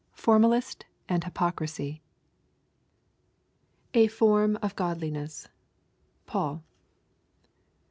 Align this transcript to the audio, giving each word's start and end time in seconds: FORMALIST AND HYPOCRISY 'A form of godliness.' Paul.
FORMALIST 0.13 0.87
AND 1.07 1.25
HYPOCRISY 1.25 2.01
'A 3.93 4.07
form 4.07 4.57
of 4.59 4.75
godliness.' 4.75 5.47
Paul. 6.25 6.63